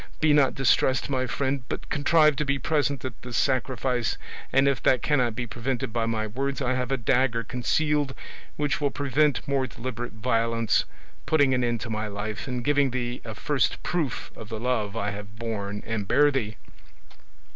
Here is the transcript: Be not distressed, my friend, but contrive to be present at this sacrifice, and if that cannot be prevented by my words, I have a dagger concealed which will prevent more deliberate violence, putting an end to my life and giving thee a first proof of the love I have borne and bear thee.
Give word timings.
Be 0.19 0.33
not 0.33 0.55
distressed, 0.55 1.11
my 1.11 1.27
friend, 1.27 1.61
but 1.69 1.87
contrive 1.89 2.35
to 2.37 2.43
be 2.43 2.57
present 2.57 3.05
at 3.05 3.21
this 3.21 3.37
sacrifice, 3.37 4.17
and 4.51 4.67
if 4.67 4.81
that 4.81 5.03
cannot 5.03 5.35
be 5.35 5.45
prevented 5.45 5.93
by 5.93 6.07
my 6.07 6.25
words, 6.25 6.59
I 6.59 6.73
have 6.73 6.91
a 6.91 6.97
dagger 6.97 7.43
concealed 7.43 8.15
which 8.55 8.81
will 8.81 8.89
prevent 8.89 9.47
more 9.47 9.67
deliberate 9.67 10.13
violence, 10.13 10.85
putting 11.27 11.53
an 11.53 11.63
end 11.63 11.81
to 11.81 11.91
my 11.91 12.07
life 12.07 12.47
and 12.47 12.65
giving 12.65 12.89
thee 12.89 13.21
a 13.23 13.35
first 13.35 13.83
proof 13.83 14.31
of 14.35 14.49
the 14.49 14.59
love 14.59 14.97
I 14.97 15.11
have 15.11 15.35
borne 15.37 15.83
and 15.85 16.07
bear 16.07 16.31
thee. 16.31 16.55